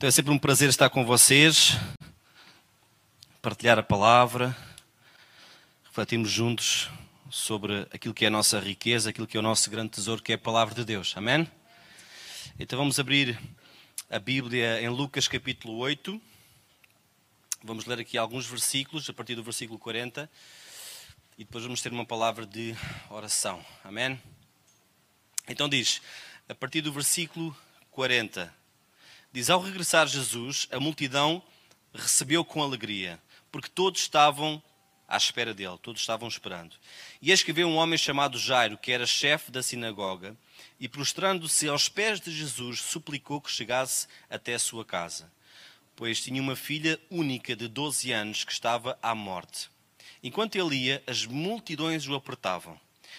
[0.00, 1.72] Então é sempre um prazer estar com vocês,
[3.42, 4.56] partilhar a palavra,
[5.84, 6.88] refletirmos juntos
[7.28, 10.32] sobre aquilo que é a nossa riqueza, aquilo que é o nosso grande tesouro, que
[10.32, 11.12] é a palavra de Deus.
[11.18, 11.46] Amém?
[12.58, 13.38] Então vamos abrir
[14.08, 16.18] a Bíblia em Lucas capítulo 8.
[17.62, 20.30] Vamos ler aqui alguns versículos, a partir do versículo 40,
[21.36, 22.74] e depois vamos ter uma palavra de
[23.10, 23.62] oração.
[23.84, 24.18] Amém?
[25.46, 26.00] Então diz,
[26.48, 27.54] a partir do versículo
[27.90, 28.59] 40.
[29.32, 31.40] Diz: Ao regressar Jesus, a multidão
[31.94, 33.20] recebeu com alegria,
[33.52, 34.60] porque todos estavam
[35.06, 36.74] à espera dele, todos estavam esperando.
[37.22, 40.36] E eis que veio um homem chamado Jairo, que era chefe da sinagoga,
[40.80, 45.30] e prostrando-se aos pés de Jesus, suplicou que chegasse até a sua casa,
[45.94, 49.70] pois tinha uma filha única de 12 anos que estava à morte.
[50.24, 52.78] Enquanto ele ia, as multidões o apertavam.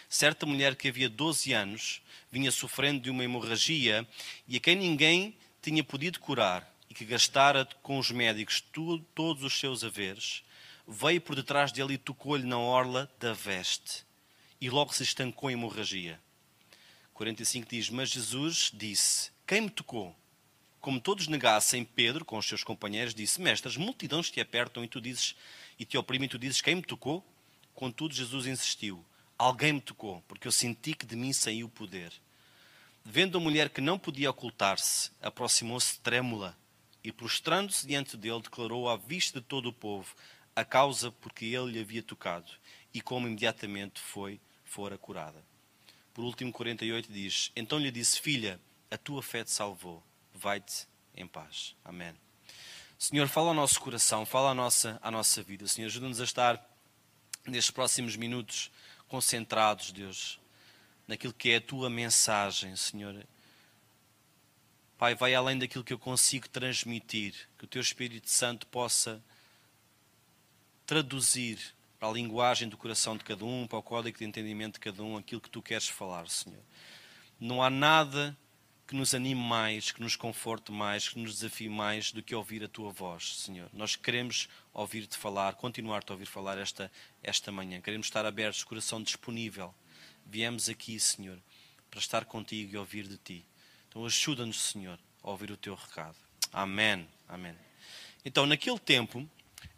[0.09, 4.05] Certa mulher que havia 12 anos vinha sofrendo de uma hemorragia
[4.47, 9.43] e a quem ninguém tinha podido curar e que gastara com os médicos tudo, todos
[9.43, 10.43] os seus haveres,
[10.87, 14.03] veio por detrás dele e tocou-lhe na orla da veste.
[14.59, 16.19] E logo se estancou a hemorragia.
[17.13, 20.15] 45 diz: Mas Jesus disse: Quem me tocou?
[20.79, 24.87] Como todos negassem, Pedro, com os seus companheiros, disse: Mestre, as multidões te apertam e
[24.87, 25.35] tu dizes
[25.77, 27.25] e te oprimem, e tu dizes: Quem me tocou?
[27.73, 29.05] Contudo, Jesus insistiu:
[29.37, 32.11] Alguém me tocou, porque eu senti que de mim saiu o poder.
[33.03, 36.57] Vendo a mulher que não podia ocultar-se, aproximou-se trêmula
[37.03, 40.13] e, prostrando-se diante dele, declarou à vista de todo o povo
[40.55, 42.51] a causa porque ele lhe havia tocado
[42.93, 45.43] e como imediatamente foi fora curada.
[46.13, 51.27] Por último, 48 diz: Então lhe disse: Filha, a tua fé te salvou, vai-te em
[51.27, 51.75] paz.
[51.83, 52.13] Amém.
[52.99, 55.67] Senhor, fala ao nosso coração, fala à nossa, à nossa vida.
[55.67, 56.69] Senhor, ajuda-nos a estar
[57.47, 58.71] nestes próximos minutos
[59.07, 60.39] concentrados, Deus,
[61.11, 63.27] naquilo que é a tua mensagem, Senhor.
[64.97, 69.21] Pai, vai além daquilo que eu consigo transmitir, que o teu Espírito Santo possa
[70.85, 71.59] traduzir
[71.99, 75.03] para a linguagem do coração de cada um, para o código de entendimento de cada
[75.03, 76.63] um, aquilo que tu queres falar, Senhor.
[77.37, 78.37] Não há nada
[78.87, 82.63] que nos anime mais, que nos conforte mais, que nos desafie mais do que ouvir
[82.63, 83.69] a tua voz, Senhor.
[83.73, 86.89] Nós queremos ouvir-te falar, continuar-te a ouvir falar esta,
[87.21, 87.81] esta manhã.
[87.81, 89.75] Queremos estar abertos, coração disponível
[90.25, 91.37] viemos aqui, Senhor,
[91.89, 93.45] para estar contigo e ouvir de ti.
[93.87, 96.15] Então ajuda-nos, Senhor, a ouvir o teu recado.
[96.51, 97.07] Amém.
[97.27, 97.55] Amém.
[98.23, 99.27] Então, naquele tempo,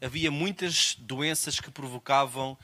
[0.02, 2.58] havia muitas doenças que provocavam uh,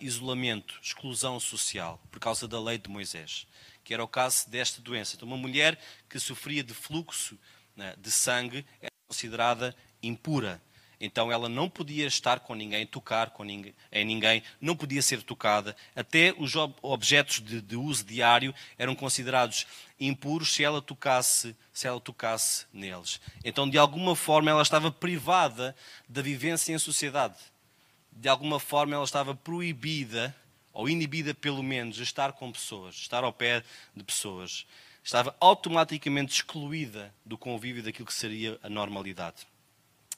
[0.00, 3.46] isolamento, exclusão social, por causa da lei de Moisés,
[3.84, 5.16] que era o caso desta doença.
[5.16, 7.34] Então, uma mulher que sofria de fluxo
[7.76, 10.60] uh, de sangue era considerada impura.
[11.00, 15.22] Então ela não podia estar com ninguém, tocar com ninguém, em ninguém, não podia ser
[15.22, 15.74] tocada.
[15.96, 16.52] Até os
[16.82, 19.66] objetos de, de, uso diário eram considerados
[19.98, 23.18] impuros se ela tocasse, se ela tocasse neles.
[23.42, 25.74] Então de alguma forma ela estava privada
[26.06, 27.38] da vivência em sociedade.
[28.12, 30.36] De alguma forma ela estava proibida
[30.70, 33.64] ou inibida pelo menos de estar com pessoas, estar ao pé
[33.96, 34.66] de pessoas.
[35.02, 39.46] Estava automaticamente excluída do convívio daquilo que seria a normalidade.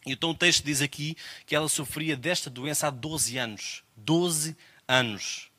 [0.05, 3.83] Então o texto diz aqui que ela sofria desta doença há 12 anos.
[3.97, 4.57] 12
[4.89, 5.53] anos.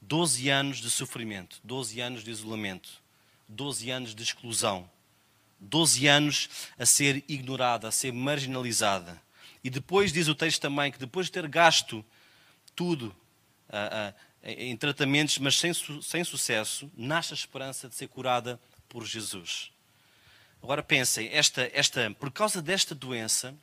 [0.00, 2.90] 12 anos de sofrimento, 12 anos de isolamento,
[3.46, 4.90] 12 anos de exclusão,
[5.60, 9.20] 12 anos a ser ignorada, a ser marginalizada.
[9.62, 12.04] E depois diz o texto também que depois de ter gasto
[12.74, 13.14] tudo
[13.68, 15.72] uh, uh, em tratamentos, mas sem,
[16.02, 18.58] sem sucesso, nasce a esperança de ser curada
[18.88, 19.70] por Jesus.
[20.62, 23.54] Agora pensem, esta, esta, por causa desta doença,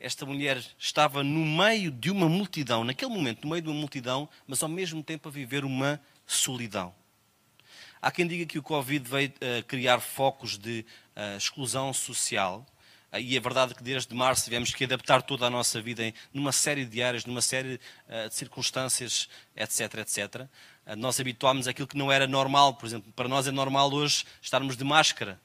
[0.00, 4.28] esta mulher estava no meio de uma multidão, naquele momento, no meio de uma multidão,
[4.46, 6.94] mas ao mesmo tempo a viver uma solidão.
[8.00, 10.86] Há quem diga que o Covid veio uh, criar focos de
[11.16, 12.64] uh, exclusão social,
[13.12, 16.14] uh, e é verdade que desde março tivemos que adaptar toda a nossa vida em
[16.32, 17.80] numa série de áreas, numa série de
[18.30, 20.46] circunstâncias, etc, etc.
[20.96, 24.76] nós habituámos àquilo que não era normal, por exemplo, para nós é normal hoje estarmos
[24.76, 25.40] de máscara,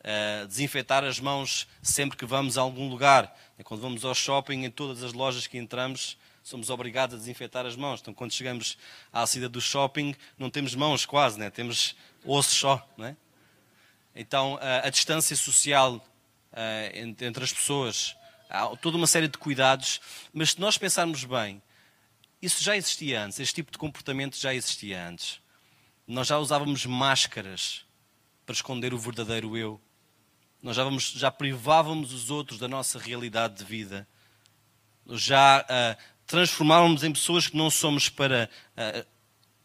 [0.00, 3.34] uh, desinfetar as mãos sempre que vamos a algum lugar.
[3.64, 7.76] Quando vamos ao shopping, em todas as lojas que entramos, somos obrigados a desinfetar as
[7.76, 8.00] mãos.
[8.00, 8.78] Então, quando chegamos
[9.12, 11.50] à saída do shopping, não temos mãos quase, né?
[11.50, 12.88] temos ossos só.
[12.96, 13.16] Né?
[14.14, 18.16] Então, uh, a distância social uh, entre, entre as pessoas,
[18.48, 20.00] há toda uma série de cuidados,
[20.32, 21.62] mas se nós pensarmos bem,
[22.40, 25.40] isso já existia antes, este tipo de comportamento já existia antes.
[26.06, 27.84] Nós já usávamos máscaras
[28.46, 29.80] para esconder o verdadeiro eu.
[30.62, 34.06] Nós já, vamos, já privávamos os outros da nossa realidade de vida.
[35.10, 39.06] Já uh, transformávamos em pessoas que não somos para uh,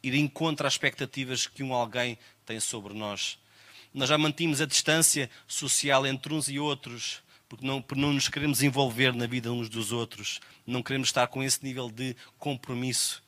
[0.01, 3.37] ir em contra às expectativas que um alguém tem sobre nós.
[3.93, 7.23] Nós já mantínhamos a distância social entre uns e outros
[7.53, 11.27] porque não, por não nos queremos envolver na vida uns dos outros, não queremos estar
[11.27, 13.23] com esse nível de compromisso.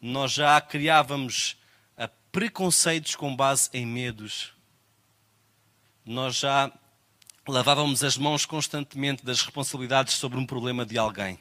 [0.00, 1.58] Nós já criávamos
[1.94, 4.54] ah, preconceitos com base em medos.
[6.02, 6.72] Nós já
[7.46, 11.38] lavávamos as mãos constantemente das responsabilidades sobre um problema de alguém.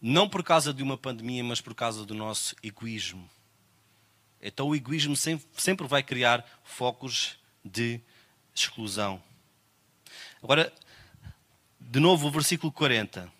[0.00, 3.28] Não por causa de uma pandemia, mas por causa do nosso egoísmo.
[4.40, 8.00] Então o egoísmo sempre vai criar focos de
[8.54, 9.22] exclusão.
[10.42, 10.72] Agora,
[11.78, 13.30] de novo, o versículo 40.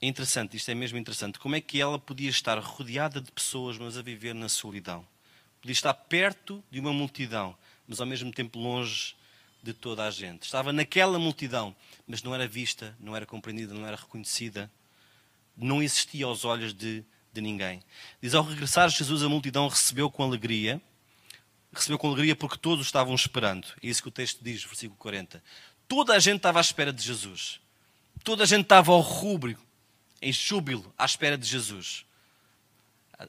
[0.00, 1.38] É interessante, isto é mesmo interessante.
[1.38, 5.06] Como é que ela podia estar rodeada de pessoas, mas a viver na solidão?
[5.60, 7.56] Podia estar perto de uma multidão,
[7.86, 9.14] mas ao mesmo tempo longe
[9.62, 10.42] de toda a gente.
[10.42, 11.74] Estava naquela multidão,
[12.06, 14.70] mas não era vista, não era compreendida, não era reconhecida.
[15.56, 17.82] Não existia aos olhos de, de ninguém.
[18.20, 20.80] Diz: ao regressar Jesus, a multidão recebeu com alegria
[21.72, 23.66] recebeu com alegria porque todos estavam esperando.
[23.82, 25.42] É isso que o texto diz, versículo 40.
[25.88, 27.60] Toda a gente estava à espera de Jesus.
[28.22, 29.56] Toda a gente estava ao rubro,
[30.20, 32.04] em júbilo, à espera de Jesus.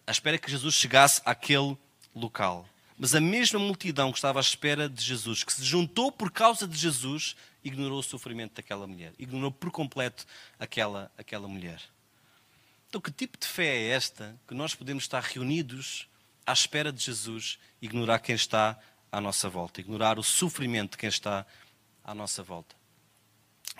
[0.05, 1.77] À espera que Jesus chegasse àquele
[2.13, 2.67] local.
[3.03, 6.65] Mas a mesma multidão que estava à espera de Jesus, que se juntou por causa
[6.65, 9.11] de Jesus, ignorou o sofrimento daquela mulher.
[9.19, 10.25] Ignorou por completo
[10.57, 11.81] aquela, aquela mulher.
[12.87, 16.07] Então, que tipo de fé é esta que nós podemos estar reunidos
[16.45, 18.79] à espera de Jesus, ignorar quem está
[19.11, 21.45] à nossa volta, ignorar o sofrimento de quem está
[22.05, 22.73] à nossa volta.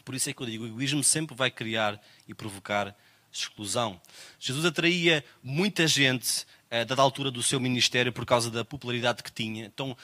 [0.03, 1.97] Por isso é que eu digo, o egoísmo sempre vai criar
[2.27, 2.93] e provocar
[3.31, 4.01] exclusão.
[4.37, 9.31] Jesus atraía muita gente eh, a altura do seu ministério por causa da popularidade que
[9.31, 9.65] tinha.
[9.65, 9.95] Então,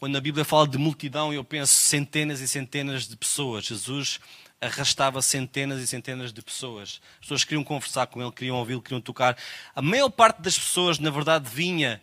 [0.00, 3.64] quando a Bíblia fala de multidão, eu penso centenas e centenas de pessoas.
[3.64, 4.18] Jesus
[4.60, 7.00] arrastava centenas e centenas de pessoas.
[7.14, 9.38] As pessoas queriam conversar com ele, queriam ouvi-lo, queriam tocar.
[9.72, 12.00] A maior parte das pessoas, na verdade, vinha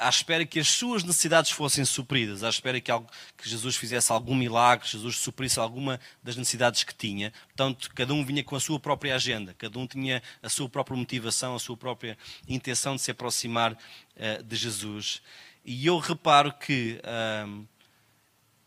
[0.00, 4.10] à espera que as suas necessidades fossem supridas, à espera que, algo, que Jesus fizesse
[4.10, 7.32] algum milagre, Jesus suprisse alguma das necessidades que tinha.
[7.46, 10.96] Portanto, cada um vinha com a sua própria agenda, cada um tinha a sua própria
[10.96, 12.18] motivação, a sua própria
[12.48, 15.22] intenção de se aproximar uh, de Jesus.
[15.64, 17.64] E eu reparo que uh,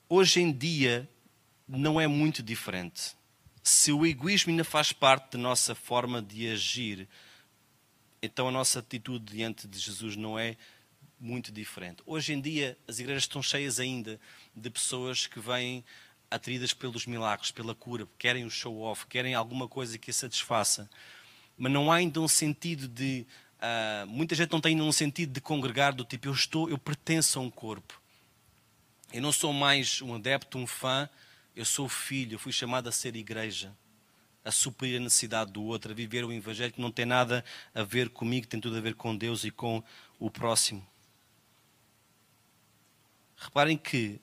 [0.08, 1.10] hoje em dia
[1.68, 3.14] não é muito diferente.
[3.62, 7.10] Se o egoísmo ainda faz parte da nossa forma de agir,
[8.22, 10.56] então a nossa atitude diante de Jesus não é
[11.24, 12.04] muito diferente.
[12.06, 14.20] Hoje em dia, as igrejas estão cheias ainda
[14.54, 15.84] de pessoas que vêm
[16.30, 20.90] atraídas pelos milagres, pela cura, querem o show-off, querem alguma coisa que a satisfaça.
[21.58, 23.26] Mas não há ainda um sentido de.
[23.58, 26.78] Uh, muita gente não tem ainda um sentido de congregar, do tipo, eu estou, eu
[26.78, 28.02] pertenço a um corpo.
[29.14, 31.08] Eu não sou mais um adepto, um fã,
[31.56, 33.74] eu sou filho, eu fui chamado a ser igreja,
[34.44, 37.84] a suprir a necessidade do outro, a viver o Evangelho que não tem nada a
[37.84, 39.82] ver comigo, tem tudo a ver com Deus e com
[40.20, 40.86] o próximo.
[43.44, 44.22] Reparem que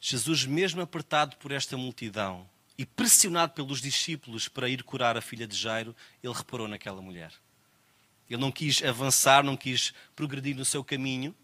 [0.00, 5.46] Jesus, mesmo apertado por esta multidão e pressionado pelos discípulos para ir curar a filha
[5.46, 7.32] de Jairo, ele reparou naquela mulher.
[8.28, 11.34] Ele não quis avançar, não quis progredir no seu caminho,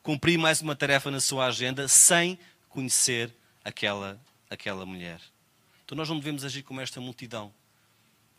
[0.00, 2.38] cumprir mais uma tarefa na sua agenda sem
[2.68, 3.34] conhecer
[3.64, 5.20] aquela aquela mulher.
[5.84, 7.52] Então nós não devemos agir como esta multidão.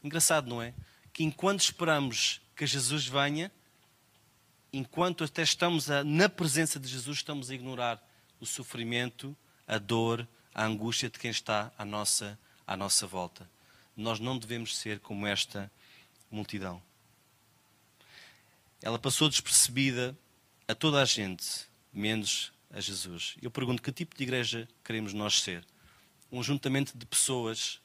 [0.02, 0.74] Engraçado, não é?
[1.12, 3.52] Que enquanto esperamos que Jesus venha,
[4.72, 8.07] enquanto até estamos a, na presença de Jesus, estamos a ignorar
[8.40, 9.36] o sofrimento,
[9.68, 13.50] a dor, a angústia de quem está à nossa, à nossa volta.
[13.96, 15.72] Nós não devemos ser como esta
[16.30, 16.82] multidão.
[18.82, 20.18] Ela passou despercebida
[20.68, 23.36] a toda a gente, menos a Jesus.
[23.42, 25.66] Eu pergunto que tipo de igreja queremos nós ser?
[26.32, 27.80] um juntamento de pessoas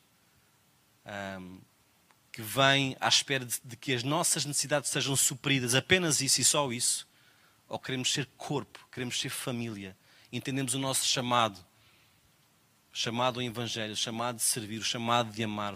[2.31, 6.45] que vêm à espera de, de, que as nossas necessidades sejam supridas, apenas isso e
[6.45, 7.07] só isso,
[7.69, 9.97] ou queremos ser corpo, queremos ser família,
[10.33, 11.59] entendemos o nosso chamado,
[12.93, 15.75] chamado ao Evangelho, chamado de servir, chamado de amar,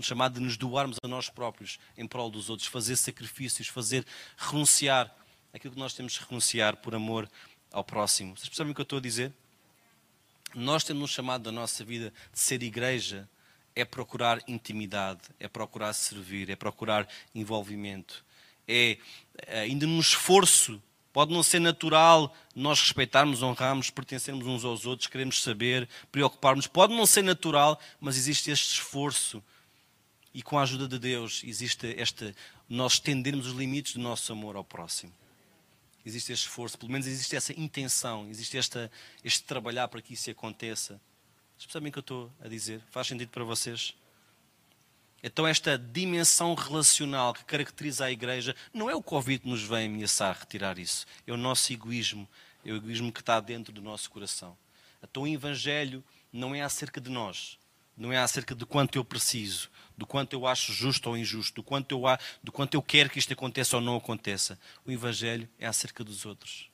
[0.00, 5.14] chamado de nos doarmos a nós próprios em prol dos outros, fazer sacrifícios, fazer renunciar
[5.52, 7.28] aquilo que nós temos de renunciar por amor
[7.70, 8.36] ao próximo.
[8.36, 9.32] Vocês percebem o que eu estou a dizer?
[10.54, 13.28] nós temos um chamado da nossa vida de ser igreja
[13.74, 18.24] é procurar intimidade, é procurar servir, é procurar envolvimento.
[18.66, 18.98] É,
[19.46, 20.82] é ainda num esforço,
[21.18, 26.68] pode não ser natural nós respeitarmos, honrarmos, pertencermos uns aos outros, queremos saber, preocuparmos.
[26.68, 29.42] Pode não ser natural, mas existe este esforço.
[30.32, 32.32] E com a ajuda de Deus, existe este,
[32.68, 35.12] nós estendermos os limites do nosso amor ao próximo
[36.06, 38.88] existe este esforço, pelo menos existe essa intenção, existe esta,
[39.24, 41.00] este trabalhar para que isso aconteça.
[41.58, 43.92] Especialmente o que eu estou a dizer, faz sentido para vocês?
[45.22, 49.86] Então, esta dimensão relacional que caracteriza a igreja, não é o Covid que nos vem
[49.86, 52.28] ameaçar retirar isso, é o nosso egoísmo,
[52.64, 54.56] é o egoísmo que está dentro do nosso coração.
[55.02, 57.58] Então, o Evangelho não é acerca de nós,
[57.96, 61.62] não é acerca de quanto eu preciso, do quanto eu acho justo ou injusto, do
[61.64, 62.02] quanto eu,
[62.42, 64.56] do quanto eu quero que isto aconteça ou não aconteça.
[64.86, 66.70] O Evangelho é acerca dos outros.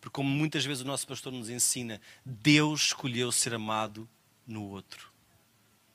[0.00, 4.08] Porque, como muitas vezes o nosso pastor nos ensina, Deus escolheu ser amado
[4.46, 5.13] no outro.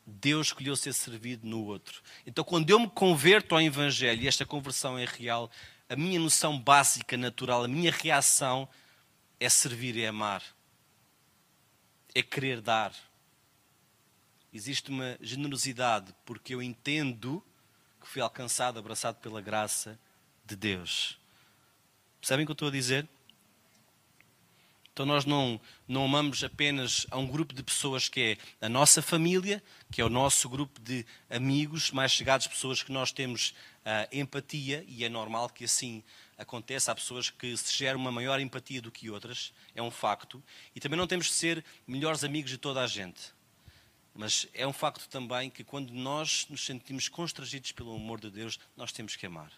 [0.10, 2.02] Deus escolheu ser servido no outro.
[2.26, 5.50] Então, quando eu me converto ao Evangelho e esta conversão é real,
[5.88, 8.68] a minha noção básica, natural, a minha reação
[9.40, 10.44] é servir e amar.
[12.14, 12.94] É querer dar.
[14.52, 17.44] Existe uma generosidade porque eu entendo
[18.02, 20.00] que fui alcançado, abraçado pela graça
[20.46, 21.20] de Deus.
[22.20, 23.08] Percebem o que eu estou a dizer?
[25.00, 29.02] Então nós não, não amamos apenas a um grupo de pessoas que é a nossa
[29.02, 33.52] família, que é o nosso grupo de amigos mais chegados, pessoas que nós temos
[33.86, 36.04] uh, empatia, e é normal que assim
[36.38, 36.92] aconteça.
[36.92, 40.44] Há pessoas que se geram uma maior empatia do que outras, é um facto.
[40.76, 43.34] E também não temos de ser melhores amigos de toda a gente.
[44.14, 48.60] Mas é um facto também que quando nós nos sentimos constrangidos pelo amor de Deus,
[48.76, 49.54] nós temos que amar.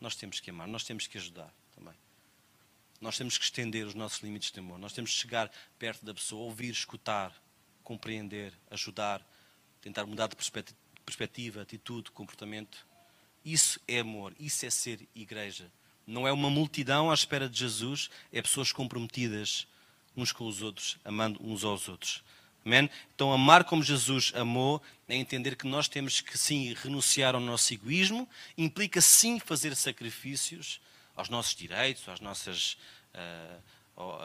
[0.00, 1.94] Nós temos que amar, nós temos que ajudar também.
[3.02, 4.78] Nós temos que estender os nossos limites de amor.
[4.78, 7.34] Nós temos que chegar perto da pessoa, ouvir, escutar,
[7.82, 9.26] compreender, ajudar,
[9.80, 10.36] tentar mudar de
[11.04, 12.86] perspectiva, atitude, comportamento.
[13.44, 15.68] Isso é amor, isso é ser igreja.
[16.06, 19.66] Não é uma multidão à espera de Jesus, é pessoas comprometidas
[20.16, 22.22] uns com os outros, amando uns aos outros.
[22.64, 22.88] Amém?
[23.16, 27.74] Então, amar como Jesus amou é entender que nós temos que sim renunciar ao nosso
[27.74, 30.80] egoísmo, implica sim fazer sacrifícios,
[31.16, 32.76] aos nossos direitos, às nossas.
[33.14, 33.82] Uh,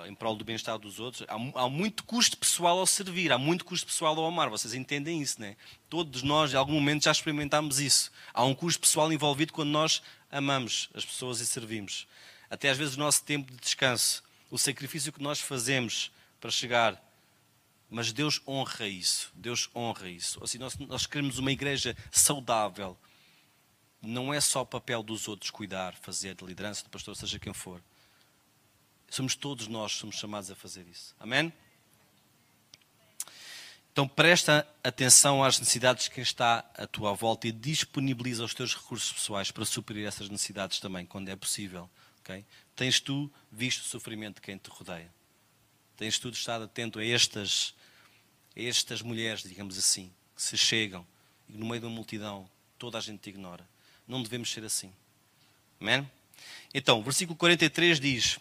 [0.07, 1.27] em prol do bem-estar dos outros.
[1.27, 4.49] Há, há, muito custo pessoal ao servir, há muito custo pessoal ao amar.
[4.49, 5.57] Vocês entendem isso, não é?
[5.89, 8.11] Todos nós, em algum momento, já experimentámos isso.
[8.33, 10.01] Há um custo pessoal envolvido quando nós
[10.31, 12.07] amamos as pessoas e servimos.
[12.49, 17.03] Até às vezes o nosso tempo de descanso, o sacrifício que nós fazemos para chegar.
[17.89, 19.31] Mas Deus honra isso.
[19.33, 20.43] Deus honra isso.
[20.43, 22.97] Assim, nós, nós queremos uma igreja saudável,
[24.01, 27.53] não é só o papel dos outros cuidar, fazer, de liderança, do pastor, seja quem
[27.53, 27.81] for.
[29.09, 31.15] Somos todos nós somos chamados a fazer isso.
[31.19, 31.51] Amém?
[33.91, 38.75] Então presta atenção às necessidades de quem está à tua volta e disponibiliza os teus
[38.75, 41.89] recursos pessoais para suprir essas necessidades também, quando é possível.
[42.19, 42.45] Okay?
[42.75, 45.11] Tens tu visto o sofrimento de quem te rodeia?
[45.95, 47.73] Tens tu estado atento a estas,
[48.55, 51.03] a estas mulheres, digamos assim, que se chegam
[51.49, 53.67] e no meio uma multidão toda a gente te ignora?
[54.07, 54.91] Não devemos ser assim.
[55.81, 56.09] Amém?
[56.73, 58.39] Então, versículo 43 diz: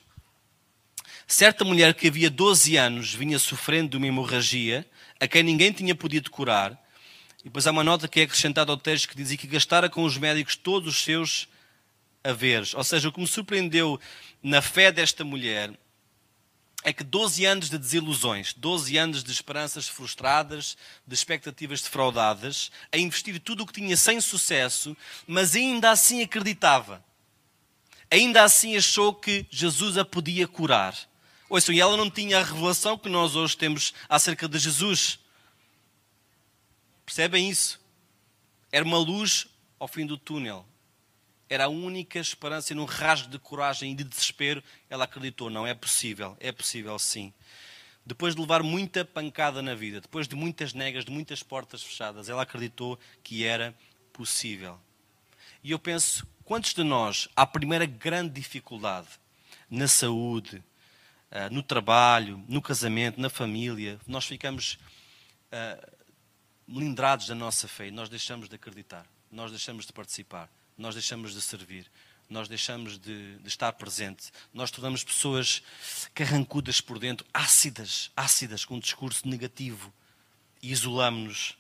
[1.26, 4.86] Certa mulher que havia 12 anos vinha sofrendo de uma hemorragia,
[5.18, 6.72] a quem ninguém tinha podido curar.
[7.40, 10.04] E depois há uma nota que é acrescentada ao texto que dizia que gastara com
[10.04, 11.48] os médicos todos os seus
[12.22, 12.74] haveres.
[12.74, 14.00] Ou seja, o que me surpreendeu
[14.42, 15.72] na fé desta mulher
[16.86, 22.96] é que 12 anos de desilusões, 12 anos de esperanças frustradas, de expectativas defraudadas, a
[22.96, 27.04] investir tudo o que tinha sem sucesso, mas ainda assim acreditava.
[28.08, 30.96] Ainda assim achou que Jesus a podia curar.
[31.48, 35.18] Ouçam, e ela não tinha a revelação que nós hoje temos acerca de Jesus.
[37.04, 37.80] Percebem isso?
[38.70, 39.48] Era uma luz
[39.80, 40.64] ao fim do túnel
[41.48, 45.66] era a única esperança e num rasgo de coragem e de desespero, ela acreditou: não,
[45.66, 47.32] é possível, é possível sim.
[48.04, 52.28] Depois de levar muita pancada na vida, depois de muitas negas, de muitas portas fechadas,
[52.28, 53.74] ela acreditou que era
[54.12, 54.78] possível.
[55.62, 59.08] E eu penso: quantos de nós, à primeira grande dificuldade,
[59.70, 60.62] na saúde,
[61.30, 64.78] ah, no trabalho, no casamento, na família, nós ficamos
[65.52, 65.96] uh,
[66.66, 71.32] melindrados da nossa fé e nós deixamos de acreditar, nós deixamos de participar nós deixamos
[71.32, 71.90] de servir,
[72.28, 75.62] nós deixamos de, de, estar presente, nós tornamos pessoas
[76.14, 79.92] carrancudas por dentro, ácidas, ácidas, com um discurso negativo,
[80.62, 81.56] e isolamos-nos.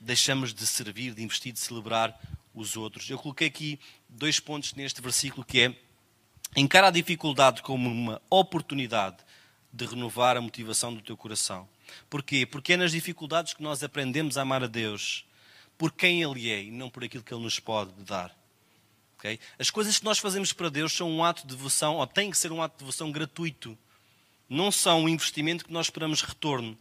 [0.00, 2.18] Deixamos de servir, de investir, de celebrar
[2.54, 3.08] os outros.
[3.08, 5.74] Eu coloquei aqui dois pontos neste versículo que é
[6.54, 9.16] encara a dificuldade como uma oportunidade
[9.72, 11.68] de renovar a motivação do teu coração.
[12.08, 12.46] Porquê?
[12.46, 15.24] Porque é nas dificuldades que nós aprendemos a amar a Deus
[15.76, 18.34] por quem Ele é e não por aquilo que Ele nos pode dar.
[19.18, 19.40] Okay?
[19.58, 22.38] As coisas que nós fazemos para Deus são um ato de devoção, ou tem que
[22.38, 23.76] ser um ato de devoção gratuito.
[24.48, 26.76] Não são um investimento que nós esperamos retorno.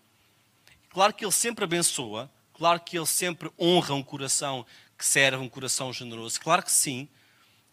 [0.89, 4.65] Claro que Ele sempre abençoa, claro que Ele sempre honra um coração
[4.97, 7.07] que serve, um coração generoso, claro que sim,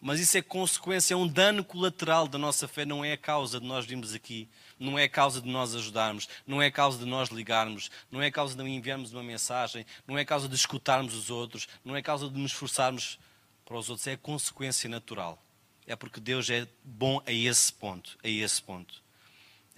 [0.01, 3.59] mas isso é consequência, é um dano colateral da nossa fé, não é a causa
[3.59, 4.49] de nós virmos aqui
[4.81, 8.55] não é causa de nós ajudarmos, não é causa de nós ligarmos, não é causa
[8.55, 12.37] de enviarmos uma mensagem, não é causa de escutarmos os outros, não é causa de
[12.37, 13.19] nos esforçarmos
[13.63, 15.41] para os outros, é a consequência natural.
[15.85, 19.03] É porque Deus é bom a esse ponto, a esse ponto.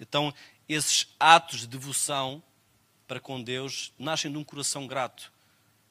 [0.00, 0.32] Então,
[0.66, 2.42] esses atos de devoção
[3.06, 5.30] para com Deus nascem de um coração grato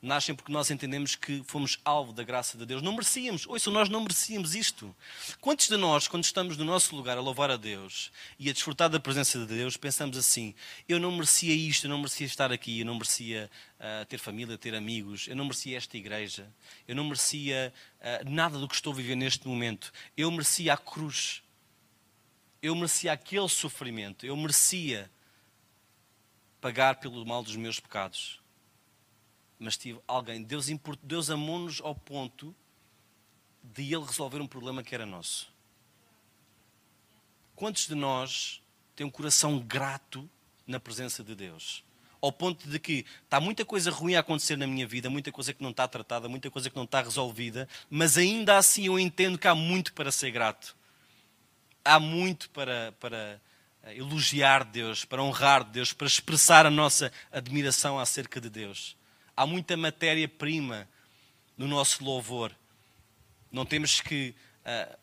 [0.03, 2.81] nascem porque nós entendemos que fomos alvo da graça de Deus.
[2.81, 4.93] Não merecíamos, ouçam, nós não merecíamos isto.
[5.39, 8.89] Quantos de nós, quando estamos no nosso lugar a louvar a Deus e a desfrutar
[8.89, 10.53] da presença de Deus, pensamos assim:
[10.89, 14.57] eu não merecia isto, eu não merecia estar aqui, eu não merecia uh, ter família,
[14.57, 16.51] ter amigos, eu não merecia esta igreja,
[16.85, 20.77] eu não merecia uh, nada do que estou a viver neste momento, eu merecia a
[20.77, 21.41] cruz,
[22.61, 25.09] eu merecia aquele sofrimento, eu merecia
[26.59, 28.42] pagar pelo mal dos meus pecados
[29.59, 30.43] mas tive alguém.
[30.43, 30.67] Deus,
[31.01, 32.55] Deus amou-nos ao ponto
[33.63, 35.51] de Ele resolver um problema que era nosso.
[37.55, 38.61] Quantos de nós
[38.95, 40.29] têm um coração grato
[40.67, 41.83] na presença de Deus?
[42.21, 45.53] Ao ponto de que está muita coisa ruim a acontecer na minha vida, muita coisa
[45.53, 49.37] que não está tratada, muita coisa que não está resolvida, mas ainda assim eu entendo
[49.37, 50.75] que há muito para ser grato.
[51.83, 53.41] Há muito para, para
[53.83, 58.95] eh, elogiar Deus, para honrar Deus, para expressar a nossa admiração acerca de Deus.
[59.35, 60.87] Há muita matéria-prima
[61.57, 62.55] no nosso louvor.
[63.51, 64.35] Não temos que
[64.65, 64.97] uh,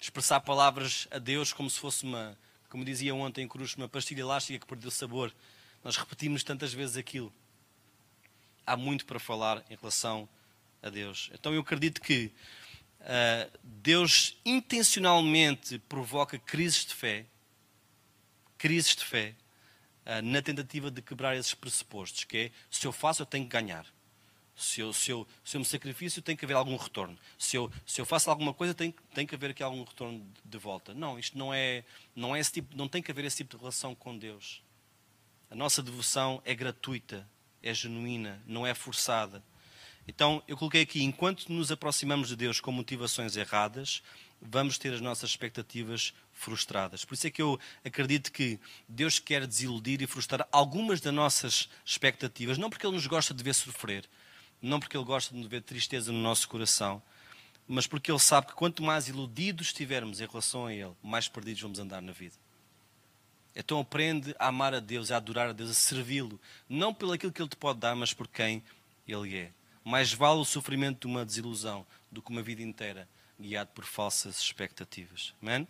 [0.00, 2.36] expressar palavras a Deus como se fosse uma,
[2.68, 5.32] como dizia ontem em Cruz, uma pastilha elástica que perdeu sabor.
[5.82, 7.32] Nós repetimos tantas vezes aquilo.
[8.66, 10.28] Há muito para falar em relação
[10.82, 11.30] a Deus.
[11.32, 12.32] Então eu acredito que
[13.00, 17.24] uh, Deus intencionalmente provoca crises de fé,
[18.56, 19.34] crises de fé,
[20.22, 23.86] na tentativa de quebrar esses pressupostos, que é, se eu faço, eu tenho que ganhar.
[24.56, 27.16] Se eu, se eu, se eu me sacrifício, tem que haver algum retorno.
[27.38, 30.58] Se eu, se eu faço alguma coisa, tem, tem que haver aqui algum retorno de
[30.58, 30.94] volta.
[30.94, 31.84] Não, isto não é,
[32.16, 34.62] não é esse tipo, não tem que haver esse tipo de relação com Deus.
[35.50, 37.28] A nossa devoção é gratuita,
[37.62, 39.44] é genuína, não é forçada.
[40.08, 44.02] Então, eu coloquei aqui, enquanto nos aproximamos de Deus com motivações erradas,
[44.40, 47.04] vamos ter as nossas expectativas frustradas.
[47.04, 51.68] Por isso é que eu acredito que Deus quer desiludir e frustrar algumas das nossas
[51.84, 54.08] expectativas, não porque Ele nos gosta de ver sofrer,
[54.62, 57.02] não porque Ele gosta de ver tristeza no nosso coração,
[57.66, 61.60] mas porque Ele sabe que quanto mais iludidos estivermos em relação a Ele, mais perdidos
[61.60, 62.36] vamos andar na vida.
[63.54, 67.32] Então aprende a amar a Deus, a adorar a Deus, a servi-lo, não pelo aquilo
[67.32, 68.62] que Ele te pode dar, mas por quem
[69.06, 69.52] Ele é.
[69.84, 73.08] Mais vale o sofrimento de uma desilusão do que uma vida inteira
[73.40, 75.34] guiado por falsas expectativas.
[75.40, 75.66] Amém?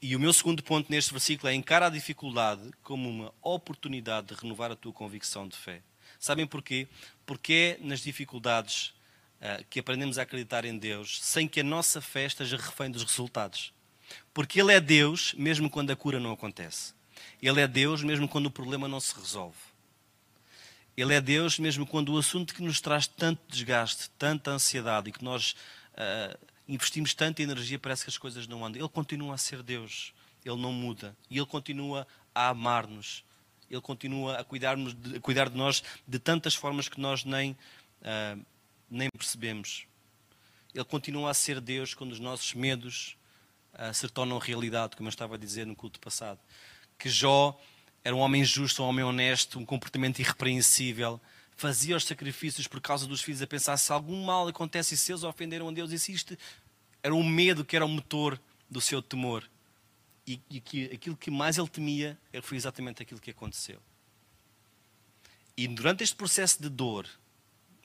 [0.00, 4.34] E o meu segundo ponto neste versículo é encara a dificuldade como uma oportunidade de
[4.34, 5.80] renovar a tua convicção de fé.
[6.18, 6.86] Sabem porquê?
[7.24, 8.88] Porque é nas dificuldades
[9.40, 13.02] uh, que aprendemos a acreditar em Deus sem que a nossa fé esteja refém dos
[13.02, 13.72] resultados.
[14.32, 16.92] Porque Ele é Deus mesmo quando a cura não acontece.
[17.40, 19.56] Ele é Deus mesmo quando o problema não se resolve.
[20.96, 25.12] Ele é Deus mesmo quando o assunto que nos traz tanto desgaste, tanta ansiedade e
[25.12, 25.56] que nós
[25.94, 28.80] uh, investimos tanta energia, parece que as coisas não andam.
[28.80, 30.12] Ele continua a ser Deus,
[30.44, 33.24] Ele não muda e Ele continua a amar-nos.
[33.70, 38.44] Ele continua a, cuidar-nos, a cuidar de nós de tantas formas que nós nem, uh,
[38.90, 39.86] nem percebemos.
[40.74, 43.16] Ele continua a ser Deus quando os nossos medos
[43.74, 46.38] uh, se tornam realidade, como eu estava a dizer no culto passado.
[46.98, 47.58] Que Jó
[48.02, 51.20] era um homem justo, um homem honesto, um comportamento irrepreensível
[51.56, 55.12] fazia os sacrifícios por causa dos filhos, a pensar se algum mal acontece e se
[55.12, 56.36] eles ofenderam a Deus, e se isto
[57.02, 59.48] era um medo que era o motor do seu temor.
[60.26, 63.78] E, e que aquilo que mais ele temia foi exatamente aquilo que aconteceu.
[65.56, 67.06] E durante este processo de dor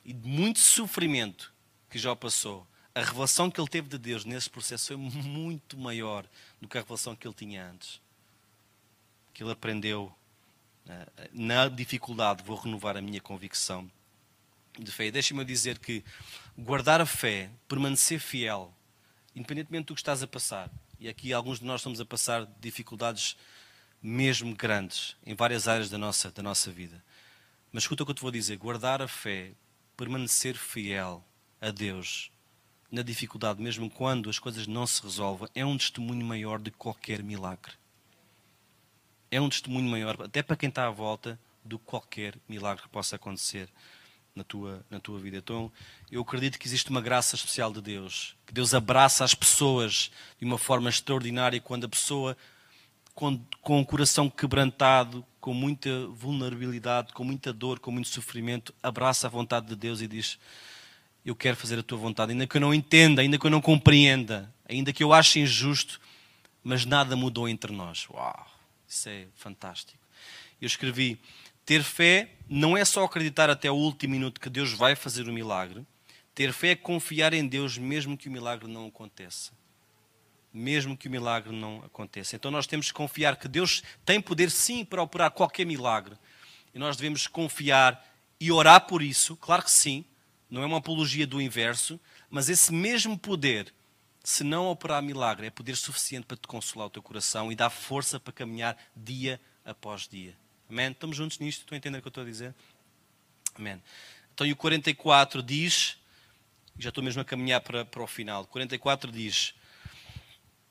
[0.04, 1.52] e de muito sofrimento
[1.90, 6.26] que já passou, a revelação que ele teve de Deus nesse processo foi muito maior
[6.60, 8.00] do que a revelação que ele tinha antes.
[9.32, 10.12] Que ele aprendeu
[11.32, 13.90] na dificuldade, vou renovar a minha convicção
[14.78, 15.10] de fé.
[15.10, 16.04] Deixa-me dizer que
[16.56, 18.74] guardar a fé, permanecer fiel,
[19.34, 23.36] independentemente do que estás a passar, e aqui alguns de nós estamos a passar dificuldades
[24.02, 27.02] mesmo grandes em várias áreas da nossa, da nossa vida.
[27.72, 29.52] Mas escuta o que eu te vou dizer: guardar a fé,
[29.96, 31.24] permanecer fiel
[31.60, 32.30] a Deus
[32.90, 37.22] na dificuldade, mesmo quando as coisas não se resolvem, é um testemunho maior de qualquer
[37.22, 37.79] milagre
[39.30, 42.88] é um testemunho maior, até para quem está à volta, do que qualquer milagre que
[42.88, 43.68] possa acontecer
[44.34, 45.36] na tua, na tua vida.
[45.36, 45.70] Então,
[46.10, 50.44] eu acredito que existe uma graça especial de Deus, que Deus abraça as pessoas de
[50.44, 52.36] uma forma extraordinária quando a pessoa,
[53.14, 59.26] com, com o coração quebrantado, com muita vulnerabilidade, com muita dor, com muito sofrimento, abraça
[59.26, 60.38] a vontade de Deus e diz:
[61.24, 63.60] Eu quero fazer a tua vontade, ainda que eu não entenda, ainda que eu não
[63.60, 66.00] compreenda, ainda que eu ache injusto,
[66.62, 68.06] mas nada mudou entre nós.
[68.10, 68.59] Uau!
[68.90, 70.02] Isso é fantástico.
[70.60, 71.16] Eu escrevi:
[71.64, 75.32] ter fé não é só acreditar até o último minuto que Deus vai fazer o
[75.32, 75.86] milagre.
[76.34, 79.52] Ter fé é confiar em Deus mesmo que o milagre não aconteça.
[80.52, 82.36] mesmo que o milagre não aconteça.
[82.36, 86.16] Então nós temos que confiar que Deus tem poder sim para operar qualquer milagre.
[86.74, 88.04] E nós devemos confiar
[88.38, 90.04] e orar por isso, claro que sim,
[90.50, 93.72] não é uma apologia do inverso, mas esse mesmo poder,
[94.22, 97.70] se não operar milagre, é poder suficiente para te consolar o teu coração e dar
[97.70, 100.36] força para caminhar dia após dia.
[100.68, 100.90] Amém?
[100.90, 101.60] Estamos juntos nisto?
[101.60, 102.54] Estão a entender o que eu estou a dizer?
[103.54, 103.82] Amém.
[104.32, 105.98] Então, e o 44 diz,
[106.78, 109.54] já estou mesmo a caminhar para, para o final, 44 diz: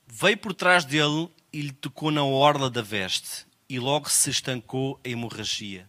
[0.06, 4.98] Veio por trás dele e lhe tocou na orla da veste, e logo se estancou
[5.04, 5.88] a hemorragia.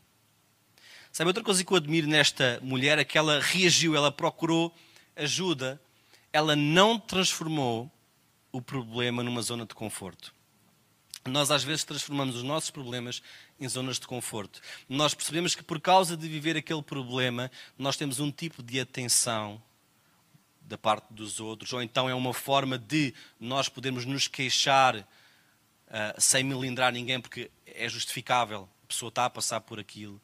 [1.12, 4.74] Sabe, outra coisa que eu admiro nesta mulher é que ela reagiu, ela procurou
[5.16, 5.82] ajuda,
[6.34, 7.92] ela não transformou
[8.52, 10.34] o problema numa zona de conforto.
[11.26, 13.22] Nós às vezes transformamos os nossos problemas
[13.60, 14.60] em zonas de conforto.
[14.90, 19.62] Nós percebemos que por causa de viver aquele problema, nós temos um tipo de atenção
[20.62, 25.06] da parte dos outros, ou então é uma forma de nós podermos nos queixar uh,
[26.18, 30.20] sem melindrar ninguém, porque é justificável, a pessoa está a passar por aquilo,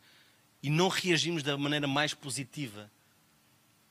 [0.63, 2.89] e não reagimos da maneira mais positiva.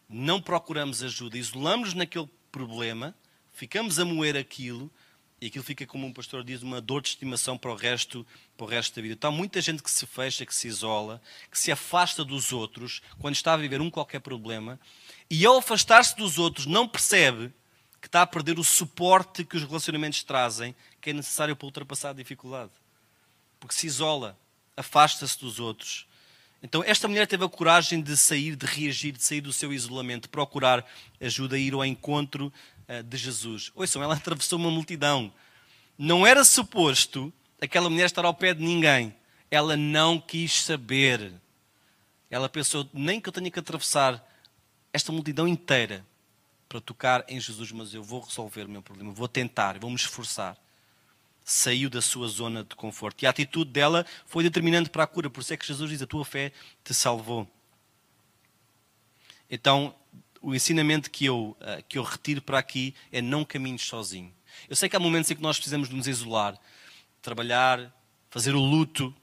[0.09, 3.15] Não procuramos ajuda, isolamos-nos naquele problema,
[3.53, 4.91] ficamos a moer aquilo,
[5.41, 8.65] e aquilo fica, como um pastor diz, uma dor de estimação para o resto, para
[8.65, 9.15] o resto da vida.
[9.15, 13.03] Então, há muita gente que se fecha, que se isola, que se afasta dos outros
[13.19, 14.81] quando está a viver um qualquer problema,
[15.29, 17.53] e ao afastar-se dos outros não percebe
[18.01, 22.11] que está a perder o suporte que os relacionamentos trazem, que é necessário para ultrapassar
[22.11, 22.71] a dificuldade.
[23.59, 24.39] Porque se isola,
[24.77, 26.07] afasta-se dos outros.
[26.67, 30.29] Então, esta mulher teve a coragem de sair, de reagir, de sair do seu isolamento,
[30.29, 30.85] procurar
[31.21, 32.53] ajuda, ir ao encontro
[32.89, 33.71] uh, de Jesus.
[33.73, 35.33] Ouçam, ela atravessou uma multidão.
[35.97, 39.15] Não era suposto aquela mulher estar ao pé de ninguém.
[39.49, 41.33] Ela não quis saber.
[42.29, 44.29] Ela pensou, nem que eu tenha que atravessar
[44.93, 46.05] esta multidão inteira
[46.69, 49.95] para tocar em Jesus, mas eu vou resolver o meu problema, vou tentar, vou me
[49.95, 50.57] esforçar.
[51.49, 53.23] Saiu da sua zona de conforto.
[53.23, 55.31] E a atitude dela foi determinante para a cura.
[55.31, 56.51] Por isso é que Jesus diz: A tua fé
[56.83, 57.49] te salvou.
[59.49, 59.95] Então,
[60.43, 64.35] o ensinamento que eu, eh, que eu retiro para aqui é não caminhes sozinho.
[64.69, 66.59] Eu sei que há momentos em que nós precisamos de nos isolar,
[67.23, 67.95] trabalhar,
[68.29, 69.15] fazer o luto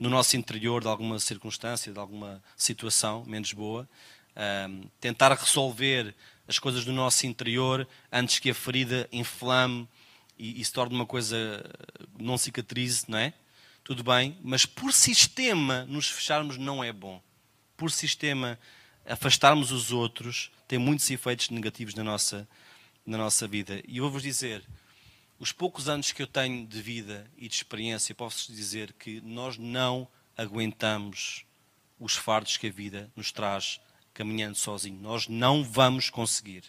[0.00, 3.86] no nosso interior de alguma circunstância, de alguma situação menos boa
[4.36, 6.14] um, tentar resolver
[6.46, 9.88] as coisas do nosso interior antes que a ferida inflame
[10.38, 11.64] e, e se torne uma coisa
[12.18, 13.32] não cicatrize, não é?
[13.82, 17.22] Tudo bem, mas por sistema nos fecharmos não é bom.
[17.76, 18.58] Por sistema
[19.04, 22.48] afastarmos os outros tem muitos efeitos negativos na nossa,
[23.06, 23.80] na nossa vida.
[23.86, 24.64] E eu vou-vos dizer,
[25.38, 29.56] os poucos anos que eu tenho de vida e de experiência, posso dizer que nós
[29.56, 31.44] não aguentamos
[31.98, 33.80] os fardos que a vida nos traz
[34.12, 35.00] caminhando sozinho.
[35.00, 36.64] Nós não vamos conseguir.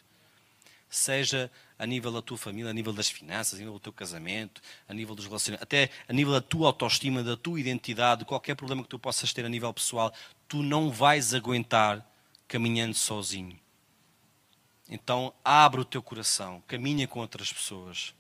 [0.89, 4.61] Seja a nível da tua família, a nível das finanças, a nível do teu casamento,
[4.87, 8.83] a nível dos relacionamentos, até a nível da tua autoestima, da tua identidade, qualquer problema
[8.83, 10.13] que tu possas ter a nível pessoal,
[10.47, 12.05] tu não vais aguentar
[12.47, 13.59] caminhando sozinho.
[14.89, 18.13] Então, abre o teu coração, caminha com outras pessoas.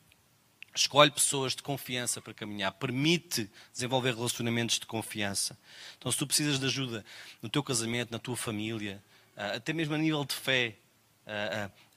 [0.75, 2.71] Escolhe pessoas de confiança para caminhar.
[2.73, 5.57] Permite desenvolver relacionamentos de confiança.
[5.97, 7.03] Então, se tu precisas de ajuda
[7.41, 9.03] no teu casamento, na tua família,
[9.35, 10.75] ah, até mesmo a nível de fé,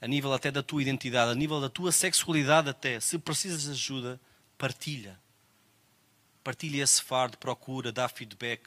[0.01, 3.71] a nível até da tua identidade, a nível da tua sexualidade até, se precisas de
[3.71, 4.19] ajuda,
[4.57, 5.17] partilha.
[6.43, 8.63] Partilha esse fardo, procura, dá feedback.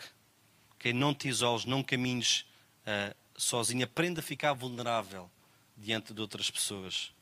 [0.76, 0.92] Okay?
[0.92, 2.46] Não te isoles, não caminhes
[2.86, 3.84] uh, sozinho.
[3.84, 5.30] Aprenda a ficar vulnerável
[5.76, 7.12] diante de outras pessoas.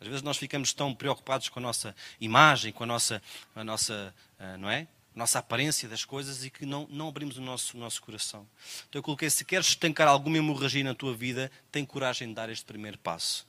[0.00, 3.22] Às vezes nós ficamos tão preocupados com a nossa imagem, com a nossa,
[3.54, 4.86] a nossa uh, não é?
[5.14, 8.46] Nossa aparência das coisas e que não, não abrimos o nosso, o nosso coração.
[8.88, 12.48] Então eu coloquei, se queres estancar alguma hemorragia na tua vida, tem coragem de dar
[12.48, 13.46] este primeiro passo.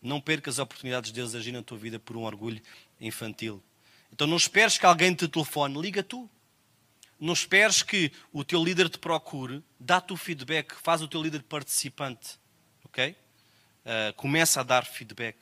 [0.00, 2.62] Não percas a oportunidade de Deus agir na tua vida por um orgulho
[3.00, 3.62] infantil.
[4.12, 6.28] Então não esperes que alguém te telefone, liga tu.
[7.18, 11.42] Não esperes que o teu líder te procure, dá-te o feedback, faz o teu líder
[11.42, 12.38] participante.
[12.84, 13.14] Ok?
[13.84, 15.36] Uh, começa a dar feedback.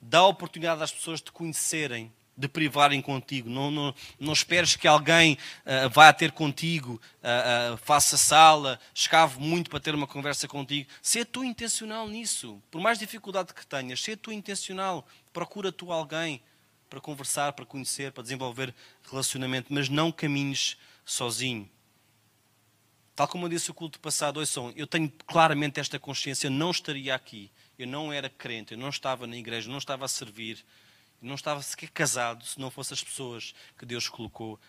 [0.00, 3.48] Dá a oportunidade às pessoas de te conhecerem de privarem contigo.
[3.48, 9.40] Não, não, não esperes que alguém uh, vá ter contigo, uh, uh, faça sala, escave
[9.40, 10.88] muito para ter uma conversa contigo.
[11.00, 12.60] Sê tu intencional nisso.
[12.70, 15.06] Por mais dificuldade que tenhas, sê tu intencional.
[15.32, 16.42] Procura tu alguém
[16.90, 18.74] para conversar, para conhecer, para desenvolver
[19.10, 21.68] relacionamento, mas não caminhes sozinho.
[23.16, 26.72] Tal como eu disse o culto passado, ouçam, eu tenho claramente esta consciência, eu não
[26.72, 30.08] estaria aqui, eu não era crente, eu não estava na igreja, eu não estava a
[30.08, 30.64] servir,
[31.24, 34.60] não estava sequer casado se não fossem as pessoas que Deus colocou uh,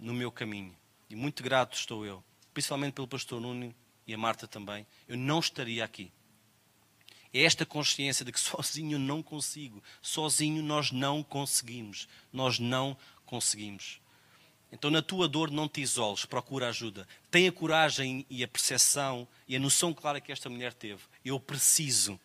[0.00, 0.74] no meu caminho.
[1.08, 3.74] E muito grato estou eu, principalmente pelo pastor Nuno
[4.06, 4.86] e a Marta também.
[5.06, 6.10] Eu não estaria aqui.
[7.32, 9.82] É esta consciência de que sozinho não consigo.
[10.00, 12.08] Sozinho nós não conseguimos.
[12.32, 14.00] Nós não conseguimos.
[14.70, 17.06] Então, na tua dor, não te isoles, procura ajuda.
[17.30, 21.00] Tenha coragem e a percepção e a noção clara que esta mulher teve.
[21.24, 22.18] Eu preciso,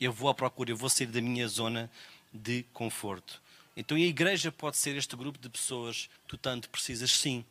[0.00, 1.90] eu vou à procura, eu vou sair da minha zona
[2.36, 3.42] de conforto.
[3.76, 7.44] Então, a igreja pode ser este grupo de pessoas que tu tanto precisas, sim.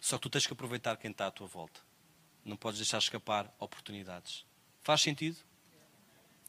[0.00, 1.80] Só que tu tens que aproveitar quem está à tua volta.
[2.44, 4.44] Não podes deixar escapar oportunidades.
[4.82, 5.36] Faz sentido?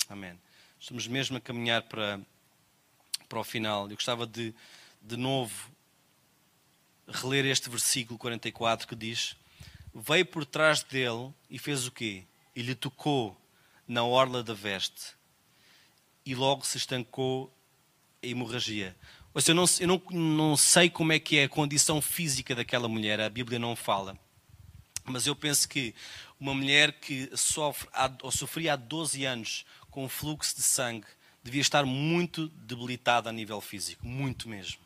[0.07, 0.39] Amém.
[0.79, 2.21] Estamos mesmo a caminhar para,
[3.27, 3.89] para o final.
[3.89, 4.55] Eu gostava de,
[5.01, 5.69] de novo,
[7.07, 9.35] reler este versículo 44 que diz:
[9.93, 12.23] Veio por trás dele e fez o quê?
[12.55, 13.37] E lhe tocou
[13.87, 15.13] na orla da veste.
[16.25, 17.51] E logo se estancou
[18.21, 18.95] a hemorragia.
[19.33, 22.53] Ou seja, eu, não, eu não, não sei como é que é a condição física
[22.53, 24.17] daquela mulher, a Bíblia não fala.
[25.05, 25.95] Mas eu penso que
[26.39, 27.87] uma mulher que sofre
[28.21, 31.07] ou sofria há 12 anos com fluxo de sangue
[31.43, 34.79] devia estar muito debilitada a nível físico, muito mesmo.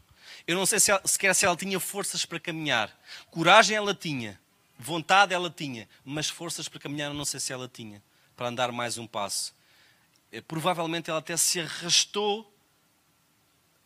[0.47, 2.95] Eu não sei se ela, sequer se ela tinha forças para caminhar.
[3.29, 4.39] Coragem ela tinha,
[4.77, 8.01] vontade ela tinha, mas forças para caminhar eu não sei se ela tinha,
[8.35, 9.53] para andar mais um passo.
[10.35, 12.53] Eh, provavelmente ela até se arrastou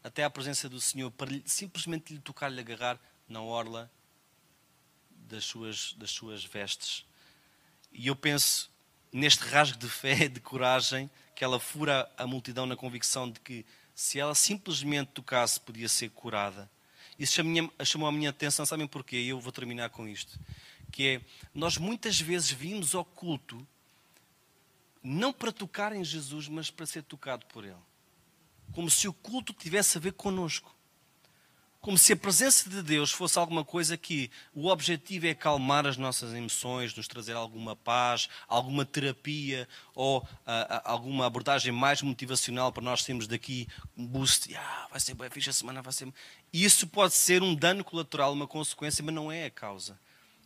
[0.03, 3.91] até à presença do Senhor para simplesmente lhe tocar, lhe agarrar na orla
[5.12, 7.05] das suas, das suas vestes.
[7.91, 8.71] E eu penso
[9.13, 13.63] neste rasgo de fé, de coragem, que ela fura a multidão na convicção de que
[13.93, 16.67] se ela simplesmente tocasse, podia ser curada.
[17.19, 17.43] Isso
[17.85, 19.17] chamou a minha atenção, sabem porquê?
[19.17, 20.39] Eu vou terminar com isto.
[20.91, 21.21] Que é,
[21.53, 23.67] nós muitas vezes vimos ao culto
[25.03, 27.75] não para tocar em Jesus, mas para ser tocado por Ele.
[28.73, 30.75] Como se o culto tivesse a ver connosco
[31.81, 35.95] como se a presença de Deus fosse alguma coisa que o objetivo é acalmar as
[35.95, 42.83] nossas emoções, nos trazer alguma paz, alguma terapia ou uh, alguma abordagem mais motivacional para
[42.83, 44.53] nós termos daqui um boost.
[44.55, 46.12] Ah, vai ser bem fixe a semana, vai ser.
[46.51, 49.97] Isso pode ser um dano colateral, uma consequência, mas não é a causa.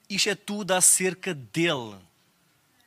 [0.08, 1.98] Isto é tudo acerca dele.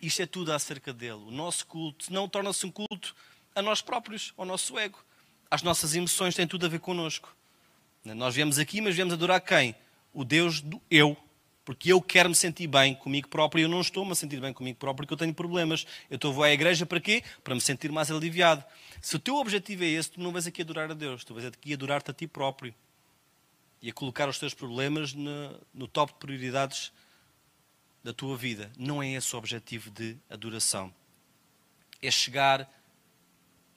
[0.06, 1.24] Isto é tudo acerca dele.
[1.26, 3.12] O nosso culto não torna-se um culto
[3.56, 5.04] a nós próprios, ao nosso ego.
[5.50, 7.36] As nossas emoções têm tudo a ver connosco.
[8.04, 9.74] Nós viemos aqui, mas viemos adorar quem?
[10.14, 11.16] O Deus do eu.
[11.64, 14.52] Porque eu quero me sentir bem comigo próprio e eu não estou-me a sentir bem
[14.52, 15.84] comigo próprio porque eu tenho problemas.
[16.08, 17.24] Eu estou à igreja para quê?
[17.42, 18.64] Para me sentir mais aliviado.
[19.02, 21.46] Se o teu objetivo é esse, tu não vais aqui adorar a Deus, tu vais
[21.46, 22.72] aqui adorar-te a ti próprio.
[23.82, 26.92] E a colocar os teus problemas no, no top de prioridades
[28.06, 28.70] da tua vida.
[28.78, 30.94] Não é esse o objetivo de adoração.
[32.00, 32.72] É chegar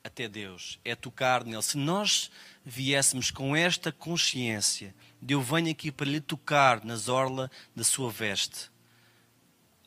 [0.03, 1.63] até Deus, é tocar nele.
[1.63, 2.29] Se nós
[2.63, 8.11] viéssemos com esta consciência de eu venho aqui para lhe tocar nas orlas da sua
[8.11, 8.69] veste,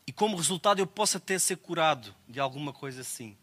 [0.08, 3.36] e como resultado eu posso até ser curado de alguma coisa assim.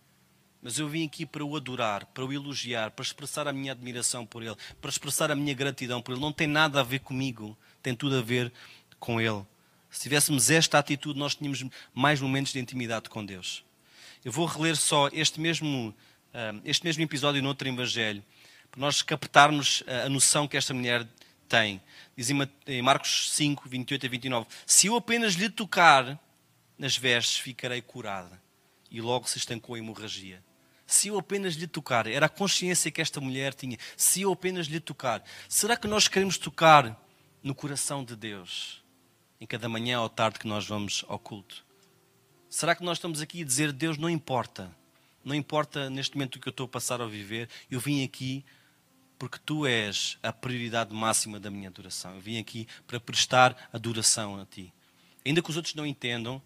[0.62, 4.26] Mas eu vim aqui para o adorar, para o elogiar, para expressar a minha admiração
[4.26, 6.20] por Ele, para expressar a minha gratidão por Ele.
[6.20, 8.52] Não tem nada a ver comigo, tem tudo a ver
[9.00, 9.46] com Ele.
[9.89, 13.63] Se tivéssemos esta atitude, nós tínhamos mais momentos de intimidade com Deus.
[14.23, 15.95] Eu vou reler só este mesmo
[16.63, 18.23] este mesmo episódio no outro Evangelho,
[18.69, 21.08] para nós captarmos a noção que esta mulher
[21.47, 21.82] tem.
[22.15, 26.19] Diz em Marcos 5, 28 a 29: Se eu apenas lhe tocar
[26.78, 28.39] nas vestes, ficarei curada.
[28.91, 30.43] E logo se estancou a hemorragia.
[30.86, 33.78] Se eu apenas lhe tocar, era a consciência que esta mulher tinha.
[33.95, 36.99] Se eu apenas lhe tocar, será que nós queremos tocar
[37.43, 38.79] no coração de Deus
[39.39, 41.65] em cada manhã ou tarde que nós vamos ao culto?
[42.49, 44.75] Será que nós estamos aqui a dizer, Deus, não importa,
[45.23, 48.43] não importa neste momento o que eu estou a passar a viver, eu vim aqui
[49.19, 52.15] porque tu és a prioridade máxima da minha adoração.
[52.15, 54.73] Eu vim aqui para prestar adoração a ti.
[55.25, 56.41] Ainda que os outros não entendam,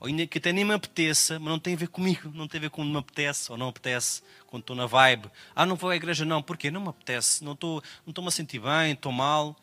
[0.00, 2.58] ou ainda que até nem me apeteça, mas não tem a ver comigo, não tem
[2.58, 5.30] a ver com me apetece ou não apetece, quando estou na vibe.
[5.54, 6.42] Ah, não vou à igreja, não.
[6.42, 6.70] Porquê?
[6.70, 9.54] Não me apetece, não estou, não estou-me a sentir bem, estou mal.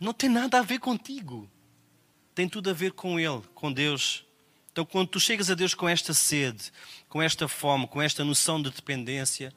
[0.00, 1.48] Não tem nada a ver contigo.
[2.34, 4.24] Tem tudo a ver com Ele, com Deus.
[4.72, 6.72] Então, quando tu chegas a Deus com esta sede,
[7.08, 9.52] com esta fome, com esta noção de dependência,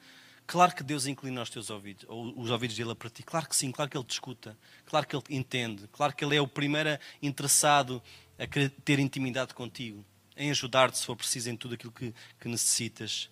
[0.46, 3.22] claro que Deus inclina os teus ouvidos, ou os ouvidos dele para ti.
[3.22, 6.36] Claro que sim, claro que ele te escuta, claro que ele entende, claro que ele
[6.36, 8.02] é o primeiro interessado
[8.38, 8.46] a
[8.84, 10.04] ter intimidade contigo,
[10.36, 13.30] em ajudar-te se for preciso em tudo aquilo que, que necessitas.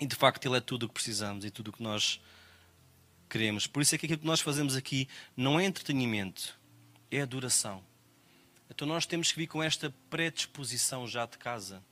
[0.00, 2.20] E de facto, ele é tudo o que precisamos e tudo o que nós
[3.28, 3.66] queremos.
[3.66, 6.56] Por isso é que aquilo que nós fazemos aqui não é entretenimento,
[7.10, 7.82] é adoração.
[8.70, 11.82] Então nós temos que vir com esta predisposição já de casa.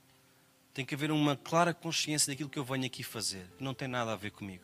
[0.73, 3.87] Tem que haver uma clara consciência daquilo que eu venho aqui fazer, que não tem
[3.87, 4.63] nada a ver comigo,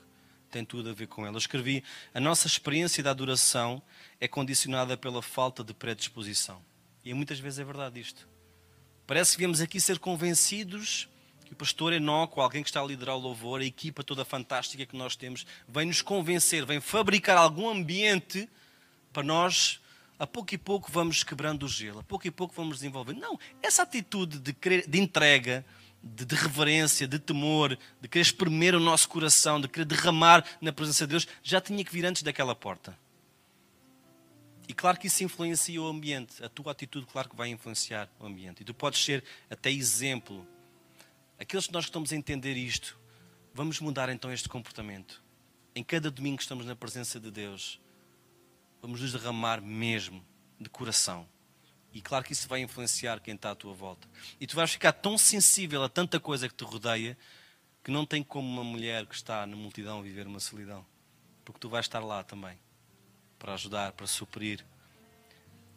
[0.50, 1.36] tem tudo a ver com ela.
[1.36, 3.82] Eu escrevi: a nossa experiência da adoração
[4.20, 6.62] é condicionada pela falta de predisposição.
[7.06, 8.28] E muitas vezes é verdade isto.
[9.06, 11.08] Parece que viemos aqui ser convencidos
[11.50, 14.86] que o pastor Enoco, alguém que está a liderar o louvor, a equipa toda fantástica
[14.86, 18.48] que nós temos, vem nos convencer, vem fabricar algum ambiente
[19.12, 19.82] para nós,
[20.20, 23.22] a pouco e pouco, vamos quebrando o gelo, a pouco e pouco vamos desenvolvendo.
[23.22, 25.66] Não, essa atitude de, querer, de entrega,
[26.04, 30.74] de, de, reverência, de temor, de querer espremer o nosso coração, de querer derramar na
[30.74, 32.98] presença de Deus, já tinha que vir antes daquela porta.
[34.68, 36.44] E claro que isso influencia o ambiente.
[36.44, 38.62] A tua atitude, claro que vai influenciar o ambiente.
[38.62, 40.46] E tu podes ser até exemplo.
[41.40, 43.00] Aqueles que nós estamos a entender isto,
[43.52, 45.24] vamos mudar então este comportamento.
[45.74, 47.80] Em cada domingo que estamos na presença de Deus,
[48.82, 50.24] vamos nos derramar mesmo
[50.60, 51.28] de coração.
[51.94, 54.08] E claro que isso vai influenciar quem está à tua volta.
[54.40, 57.18] E tu vais ficar tão sensível a tanta coisa que te rodeia
[57.84, 60.86] que não tem como uma mulher que está na multidão viver uma solidão.
[61.44, 62.58] Porque tu vais estar lá também
[63.40, 64.64] para ajudar, para suprir.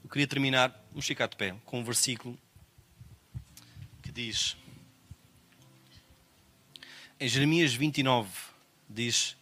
[0.03, 2.39] Eu queria terminar, vamos ficar de pé, com um versículo
[4.03, 4.57] que diz,
[7.19, 8.29] em Jeremias 29,
[8.91, 9.37] diz,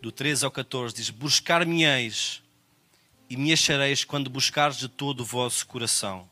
[0.00, 2.41] do 13 ao 14, diz: Buscar-me-eis
[3.32, 6.28] e me achareis quando buscares de todo o vosso coração.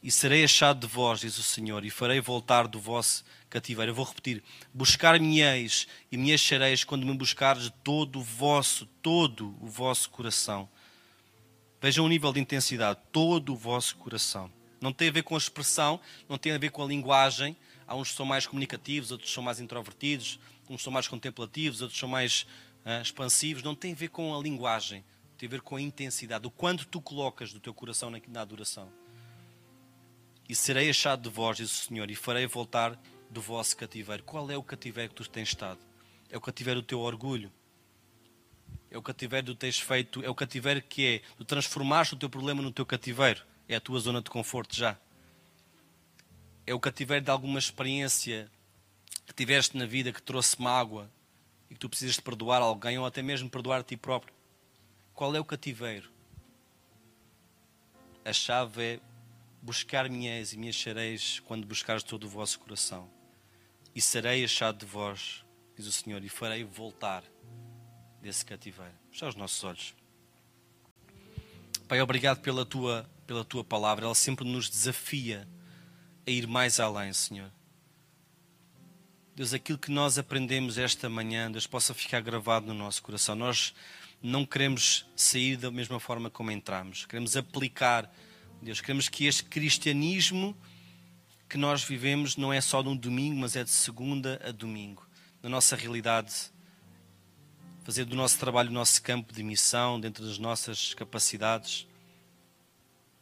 [0.00, 3.90] E serei achado de vós, diz o Senhor, e farei voltar do vosso cativeiro.
[3.90, 4.40] Eu vou repetir:
[4.72, 10.68] Buscar-me-eis e me achareis quando me buscares de todo o vosso, todo o vosso coração.
[11.82, 14.48] Vejam o nível de intensidade, todo o vosso coração.
[14.80, 17.56] Não tem a ver com a expressão, não tem a ver com a linguagem.
[17.88, 20.38] Há uns que são mais comunicativos, outros são mais introvertidos,
[20.70, 22.46] uns são mais contemplativos, outros são mais
[22.86, 23.64] uh, expansivos.
[23.64, 25.02] Não tem a ver com a linguagem,
[25.38, 28.40] tem a ver com a intensidade, o quanto tu colocas do teu coração na, na
[28.40, 28.90] adoração
[30.48, 32.98] e serei achado de vós, diz o Senhor, e farei voltar
[33.30, 34.22] do vosso cativeiro.
[34.24, 35.78] Qual é o cativeiro que tu tens estado?
[36.30, 37.52] É o cativeiro do teu orgulho?
[38.90, 40.24] É o cativeiro do teres feito?
[40.24, 43.44] É o cativeiro que é tu transformaste o teu problema no teu cativeiro?
[43.68, 44.96] É a tua zona de conforto já?
[46.66, 48.50] É o cativeiro de alguma experiência
[49.26, 51.10] que tiveste na vida que trouxe mágoa
[51.68, 54.37] e que tu precisas de perdoar alguém ou até mesmo perdoar a ti próprio?
[55.18, 56.08] Qual é o cativeiro?
[58.24, 59.00] A chave é
[59.60, 63.10] Buscar-me-eis e me achareis quando buscares todo o vosso coração.
[63.92, 65.44] E serei achado de vós,
[65.76, 67.24] diz o Senhor, e farei voltar
[68.22, 68.94] desse cativeiro.
[69.10, 69.92] Fechar os nossos olhos.
[71.88, 74.04] Pai, obrigado pela tua, pela tua palavra.
[74.04, 75.48] Ela sempre nos desafia
[76.24, 77.50] a ir mais além, Senhor.
[79.34, 83.34] Deus, aquilo que nós aprendemos esta manhã, Deus, possa ficar gravado no nosso coração.
[83.34, 83.74] Nós
[84.22, 87.06] não queremos sair da mesma forma como entramos.
[87.06, 88.10] Queremos aplicar
[88.60, 90.56] Deus, queremos que este cristianismo
[91.48, 95.06] que nós vivemos não é só de um domingo, mas é de segunda a domingo.
[95.40, 96.50] Na nossa realidade,
[97.84, 101.86] fazer do nosso trabalho o nosso campo de missão, dentro das nossas capacidades.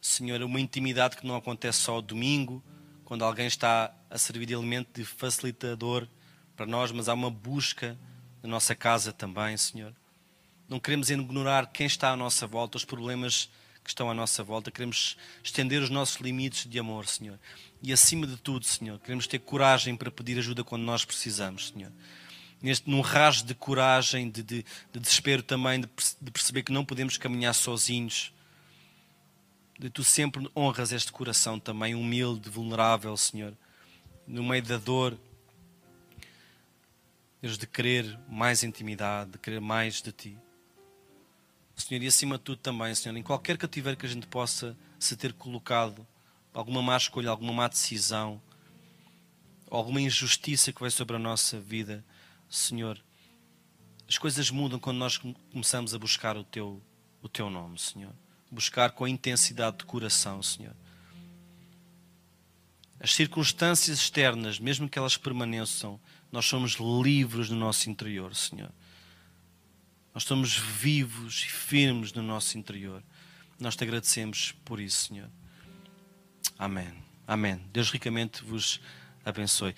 [0.00, 2.64] Senhor, uma intimidade que não acontece só domingo,
[3.04, 6.09] quando alguém está a servir de elemento de facilitador
[6.56, 7.96] para nós, mas há uma busca
[8.42, 9.94] na nossa casa também, Senhor.
[10.68, 13.48] Não queremos ignorar quem está à nossa volta, os problemas
[13.85, 14.70] que estão à nossa volta.
[14.70, 17.38] Queremos estender os nossos limites de amor, Senhor.
[17.81, 21.92] E acima de tudo, Senhor, queremos ter coragem para pedir ajuda quando nós precisamos, Senhor.
[22.61, 25.88] Neste, num rasgo de coragem, de, de, de desespero também, de,
[26.20, 28.33] de perceber que não podemos caminhar sozinhos.
[29.79, 33.57] De tu sempre honras este coração também, humilde, vulnerável, Senhor.
[34.26, 35.16] No meio da dor,
[37.40, 40.37] Deus, de querer mais intimidade, de querer mais de Ti.
[41.77, 45.17] Senhor, e acima de tudo também, Senhor, em qualquer cativeiro que a gente possa se
[45.17, 46.07] ter colocado,
[46.53, 48.41] alguma má escolha, alguma má decisão,
[49.71, 52.05] alguma injustiça que vai sobre a nossa vida,
[52.49, 53.01] Senhor,
[54.09, 55.19] as coisas mudam quando nós
[55.53, 56.81] começamos a buscar o Teu,
[57.21, 58.12] o teu nome, Senhor.
[58.51, 60.75] Buscar com intensidade de coração, Senhor.
[63.01, 68.71] As circunstâncias externas, mesmo que elas permaneçam, nós somos livres no nosso interior, Senhor.
[70.16, 73.02] Nós estamos vivos e firmes no nosso interior.
[73.61, 75.29] Nós te agradecemos por isso, Senhor.
[76.59, 76.88] Amém.
[77.26, 77.61] Amém.
[77.70, 78.81] Deus ricamente vos
[79.22, 79.74] abençoe.